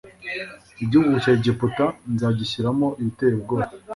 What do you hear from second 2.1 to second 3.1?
nzagishyiramo